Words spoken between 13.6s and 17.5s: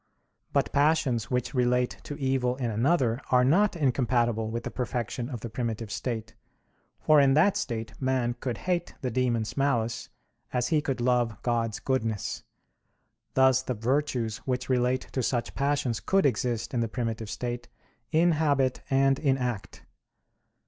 the virtues which relate to such passions could exist in the primitive